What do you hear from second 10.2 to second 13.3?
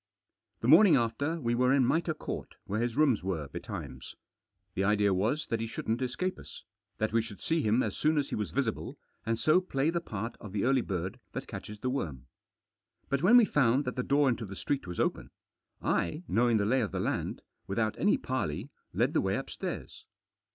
of the early bird that catches the worm. But